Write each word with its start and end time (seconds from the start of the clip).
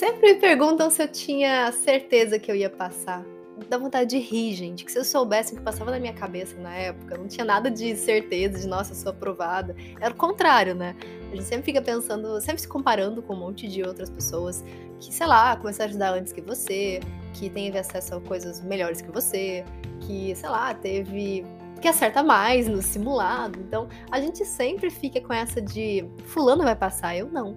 Sempre 0.00 0.32
me 0.32 0.40
perguntam 0.40 0.88
se 0.88 1.02
eu 1.02 1.08
tinha 1.08 1.70
certeza 1.72 2.38
que 2.38 2.50
eu 2.50 2.56
ia 2.56 2.70
passar. 2.70 3.22
Dá 3.68 3.76
vontade 3.76 4.08
de 4.08 4.18
rir, 4.18 4.54
gente. 4.54 4.82
Que 4.82 4.90
se 4.90 4.98
eu 4.98 5.04
soubesse 5.04 5.52
o 5.52 5.58
que 5.58 5.62
passava 5.62 5.90
na 5.90 6.00
minha 6.00 6.14
cabeça 6.14 6.56
na 6.58 6.74
época, 6.74 7.18
não 7.18 7.28
tinha 7.28 7.44
nada 7.44 7.70
de 7.70 7.94
certeza 7.94 8.60
de, 8.60 8.66
nossa, 8.66 8.92
eu 8.92 8.96
sou 8.96 9.10
aprovada. 9.10 9.76
Era 10.00 10.10
o 10.14 10.16
contrário, 10.16 10.74
né? 10.74 10.96
A 11.30 11.36
gente 11.36 11.44
sempre 11.44 11.66
fica 11.66 11.82
pensando, 11.82 12.40
sempre 12.40 12.62
se 12.62 12.66
comparando 12.66 13.20
com 13.20 13.34
um 13.34 13.40
monte 13.40 13.68
de 13.68 13.82
outras 13.82 14.08
pessoas 14.08 14.64
que, 14.98 15.12
sei 15.12 15.26
lá, 15.26 15.54
começaram 15.54 15.88
a 15.88 15.90
estudar 15.90 16.14
antes 16.14 16.32
que 16.32 16.40
você, 16.40 17.00
que 17.34 17.50
teve 17.50 17.76
acesso 17.76 18.14
a 18.14 18.20
coisas 18.22 18.62
melhores 18.62 19.02
que 19.02 19.12
você, 19.12 19.66
que, 20.00 20.34
sei 20.34 20.48
lá, 20.48 20.72
teve 20.72 21.44
que 21.78 21.88
acerta 21.88 22.22
mais 22.22 22.66
no 22.66 22.80
simulado. 22.80 23.58
Então, 23.60 23.86
a 24.10 24.18
gente 24.18 24.46
sempre 24.46 24.88
fica 24.88 25.20
com 25.20 25.32
essa 25.34 25.60
de 25.60 26.08
fulano 26.24 26.62
vai 26.62 26.76
passar, 26.76 27.16
eu 27.16 27.28
não. 27.30 27.54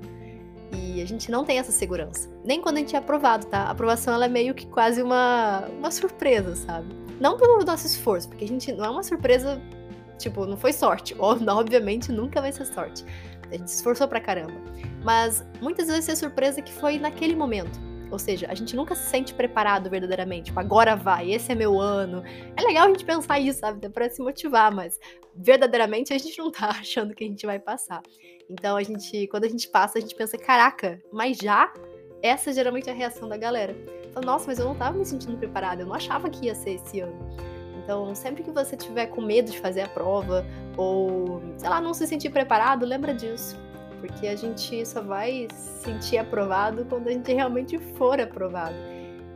E 0.74 1.02
a 1.02 1.06
gente 1.06 1.30
não 1.30 1.44
tem 1.44 1.60
essa 1.60 1.72
segurança. 1.72 2.30
Nem 2.44 2.62
quando 2.62 2.78
a 2.78 2.80
gente 2.80 2.96
é 2.96 3.00
aprovado, 3.00 3.46
tá? 3.48 3.64
A 3.64 3.72
aprovação 3.72 4.14
ela 4.14 4.26
é 4.26 4.30
meio 4.30 4.54
que 4.54 4.66
quase 4.68 5.02
uma, 5.02 5.68
uma 5.78 5.92
surpresa, 5.92 6.56
sabe? 6.56 6.88
Não 7.20 7.38
pelo 7.38 7.64
nosso 7.64 7.86
esforço, 7.86 8.28
porque 8.28 8.44
a 8.44 8.48
gente 8.48 8.72
não 8.74 8.86
é 8.86 8.90
uma 8.90 9.04
surpresa, 9.04 9.62
tipo, 10.18 10.46
não 10.46 10.58
foi 10.58 10.74
sorte. 10.74 11.16
Obviamente 11.20 12.12
nunca 12.12 12.42
vai 12.42 12.52
ser 12.52 12.66
sorte. 12.66 13.06
A 13.52 13.58
gente 13.58 13.70
se 13.70 13.78
esforçou 13.78 14.08
pra 14.08 14.20
caramba. 14.20 14.56
Mas 15.04 15.46
muitas 15.62 15.88
vezes 15.88 16.10
é 16.10 16.16
surpresa 16.16 16.62
que 16.62 16.74
foi 16.74 16.98
naquele 16.98 17.36
momento. 17.36 17.80
Ou 18.14 18.20
seja, 18.20 18.46
a 18.48 18.54
gente 18.54 18.76
nunca 18.76 18.94
se 18.94 19.10
sente 19.10 19.34
preparado 19.34 19.90
verdadeiramente. 19.90 20.46
Tipo, 20.46 20.60
agora 20.60 20.96
vai, 20.96 21.32
esse 21.32 21.52
é 21.52 21.56
meu 21.56 21.82
ano. 21.82 22.24
É 22.56 22.62
legal 22.62 22.86
a 22.86 22.90
gente 22.90 23.04
pensar 23.04 23.40
isso, 23.40 23.60
sabe? 23.60 23.82
Dá 23.82 23.90
pra 23.90 24.08
se 24.08 24.22
motivar, 24.22 24.72
mas 24.72 25.00
verdadeiramente 25.36 26.14
a 26.14 26.18
gente 26.20 26.38
não 26.38 26.52
tá 26.52 26.70
achando 26.80 27.16
que 27.16 27.24
a 27.24 27.28
gente 27.28 27.44
vai 27.44 27.58
passar. 27.58 28.04
Então 28.48 28.78
a 28.78 28.84
gente, 28.84 29.26
quando 29.30 29.46
a 29.46 29.50
gente 29.50 29.68
passa, 29.68 29.98
a 29.98 30.02
gente 30.02 30.14
pensa, 30.14 30.38
caraca, 30.38 31.02
mas 31.12 31.38
já? 31.38 31.74
Essa 32.22 32.54
geralmente 32.54 32.88
é 32.88 32.92
a 32.92 32.96
reação 32.96 33.28
da 33.28 33.36
galera. 33.36 33.76
Fala, 34.14 34.28
nossa, 34.28 34.46
mas 34.46 34.60
eu 34.60 34.66
não 34.66 34.76
tava 34.76 34.96
me 34.96 35.06
sentindo 35.06 35.36
preparada, 35.36 35.82
eu 35.82 35.88
não 35.88 35.96
achava 35.96 36.30
que 36.30 36.46
ia 36.46 36.54
ser 36.54 36.76
esse 36.76 37.00
ano. 37.00 37.36
Então, 37.84 38.14
sempre 38.14 38.44
que 38.44 38.52
você 38.52 38.78
tiver 38.78 39.08
com 39.08 39.22
medo 39.22 39.50
de 39.50 39.60
fazer 39.60 39.82
a 39.82 39.88
prova, 39.90 40.46
ou, 40.78 41.42
sei 41.58 41.68
lá, 41.68 41.82
não 41.82 41.96
se 41.96 42.06
sentir 42.06 42.30
preparado, 42.30 42.86
lembra 42.86 43.12
disso. 43.12 43.58
Porque 44.04 44.28
a 44.28 44.36
gente 44.36 44.86
só 44.86 45.02
vai 45.02 45.48
sentir 45.54 46.18
aprovado 46.18 46.84
quando 46.84 47.08
a 47.08 47.12
gente 47.12 47.32
realmente 47.32 47.78
for 47.96 48.20
aprovado. 48.20 48.76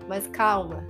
Mas 0.10 0.28
calma, 0.28 0.86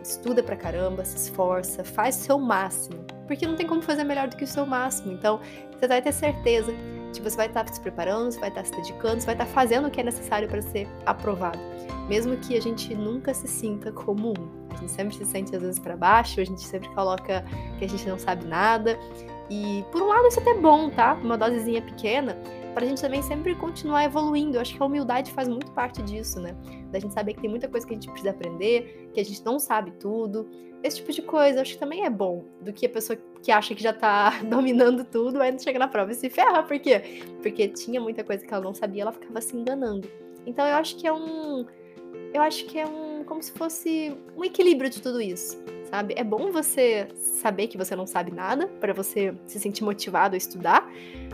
estuda 0.00 0.40
pra 0.40 0.54
caramba, 0.54 1.04
se 1.04 1.16
esforça, 1.16 1.82
faz 1.82 2.14
seu 2.14 2.38
máximo. 2.38 3.04
Porque 3.26 3.44
não 3.44 3.56
tem 3.56 3.66
como 3.66 3.82
fazer 3.82 4.04
melhor 4.04 4.28
do 4.28 4.36
que 4.36 4.44
o 4.44 4.46
seu 4.46 4.64
máximo. 4.64 5.12
Então, 5.12 5.40
você 5.72 5.88
vai 5.88 6.00
ter 6.00 6.12
certeza 6.12 6.72
Tipo, 7.12 7.28
você 7.30 7.36
vai 7.36 7.46
estar 7.46 7.66
se 7.66 7.80
preparando, 7.80 8.30
você 8.30 8.38
vai 8.38 8.50
estar 8.50 8.64
se 8.64 8.72
dedicando, 8.72 9.20
você 9.20 9.26
vai 9.26 9.34
estar 9.34 9.46
fazendo 9.46 9.88
o 9.88 9.90
que 9.90 10.00
é 10.00 10.04
necessário 10.04 10.48
para 10.48 10.60
ser 10.60 10.86
aprovado. 11.06 11.58
Mesmo 12.08 12.36
que 12.36 12.56
a 12.56 12.60
gente 12.60 12.94
nunca 12.94 13.32
se 13.32 13.48
sinta 13.48 13.90
como 13.90 14.30
um. 14.30 14.68
A 14.70 14.76
gente 14.76 14.92
sempre 14.92 15.16
se 15.16 15.24
sente 15.24 15.54
às 15.56 15.62
vezes 15.62 15.78
para 15.78 15.96
baixo, 15.96 16.40
a 16.40 16.44
gente 16.44 16.60
sempre 16.60 16.88
coloca 16.90 17.44
que 17.78 17.84
a 17.84 17.88
gente 17.88 18.06
não 18.06 18.18
sabe 18.18 18.46
nada. 18.46 18.98
E 19.48 19.84
por 19.90 20.02
um 20.02 20.06
lado 20.06 20.26
isso 20.28 20.38
é 20.38 20.42
até 20.42 20.54
bom, 20.54 20.90
tá? 20.90 21.14
Uma 21.14 21.38
dosezinha 21.38 21.80
pequena, 21.80 22.36
para 22.78 22.86
a 22.86 22.88
gente 22.88 23.02
também 23.02 23.20
sempre 23.20 23.56
continuar 23.56 24.04
evoluindo. 24.04 24.56
Eu 24.56 24.60
acho 24.60 24.76
que 24.76 24.80
a 24.80 24.86
humildade 24.86 25.32
faz 25.32 25.48
muito 25.48 25.72
parte 25.72 26.00
disso, 26.00 26.38
né? 26.38 26.54
Da 26.92 27.00
gente 27.00 27.12
saber 27.12 27.34
que 27.34 27.40
tem 27.40 27.50
muita 27.50 27.66
coisa 27.66 27.84
que 27.84 27.92
a 27.92 27.96
gente 27.96 28.08
precisa 28.08 28.30
aprender, 28.30 29.10
que 29.12 29.18
a 29.18 29.24
gente 29.24 29.44
não 29.44 29.58
sabe 29.58 29.90
tudo. 29.98 30.48
Esse 30.80 30.98
tipo 30.98 31.10
de 31.10 31.22
coisa, 31.22 31.58
eu 31.58 31.62
acho 31.62 31.72
que 31.72 31.80
também 31.80 32.04
é 32.04 32.10
bom 32.10 32.44
do 32.60 32.72
que 32.72 32.86
a 32.86 32.88
pessoa 32.88 33.18
que 33.42 33.50
acha 33.50 33.74
que 33.74 33.82
já 33.82 33.92
tá 33.92 34.30
dominando 34.48 35.02
tudo, 35.02 35.42
aí 35.42 35.58
chega 35.58 35.76
na 35.76 35.88
prova 35.88 36.12
e 36.12 36.14
se 36.14 36.30
ferra. 36.30 36.62
Por 36.62 36.78
quê? 36.78 37.02
Porque 37.42 37.66
tinha 37.66 38.00
muita 38.00 38.22
coisa 38.22 38.46
que 38.46 38.54
ela 38.54 38.62
não 38.62 38.72
sabia, 38.72 39.02
ela 39.02 39.12
ficava 39.12 39.40
se 39.40 39.56
enganando. 39.56 40.08
Então 40.46 40.64
eu 40.64 40.76
acho 40.76 40.96
que 40.98 41.04
é 41.04 41.12
um. 41.12 41.66
Eu 42.32 42.42
acho 42.42 42.64
que 42.66 42.78
é 42.78 42.86
um. 42.86 43.24
Como 43.24 43.42
se 43.42 43.50
fosse 43.50 44.16
um 44.36 44.44
equilíbrio 44.44 44.88
de 44.88 45.02
tudo 45.02 45.20
isso, 45.20 45.60
sabe? 45.88 46.14
É 46.16 46.24
bom 46.24 46.50
você 46.52 47.08
saber 47.14 47.66
que 47.68 47.78
você 47.78 47.96
não 47.96 48.06
sabe 48.06 48.30
nada, 48.30 48.66
para 48.80 48.92
você 48.92 49.34
se 49.46 49.58
sentir 49.58 49.82
motivado 49.82 50.34
a 50.34 50.38
estudar. 50.38 50.88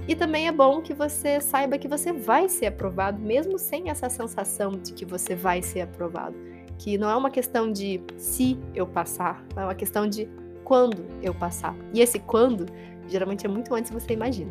E 0.06 0.14
também 0.14 0.48
é 0.48 0.52
bom 0.52 0.80
que 0.80 0.94
você 0.94 1.40
saiba 1.40 1.78
que 1.78 1.88
você 1.88 2.12
vai 2.12 2.48
ser 2.48 2.66
aprovado, 2.66 3.20
mesmo 3.20 3.58
sem 3.58 3.90
essa 3.90 4.08
sensação 4.08 4.72
de 4.72 4.92
que 4.92 5.04
você 5.04 5.34
vai 5.34 5.62
ser 5.62 5.82
aprovado. 5.82 6.36
Que 6.78 6.98
não 6.98 7.08
é 7.08 7.16
uma 7.16 7.30
questão 7.30 7.70
de 7.70 8.00
se 8.16 8.58
eu 8.74 8.86
passar, 8.86 9.44
é 9.56 9.60
uma 9.60 9.74
questão 9.74 10.06
de 10.06 10.28
quando 10.64 11.04
eu 11.22 11.34
passar. 11.34 11.74
E 11.92 12.00
esse 12.00 12.18
quando 12.18 12.66
geralmente 13.08 13.44
é 13.46 13.48
muito 13.48 13.74
antes 13.74 13.90
do 13.90 13.98
que 13.98 14.04
você 14.04 14.14
imagina. 14.14 14.50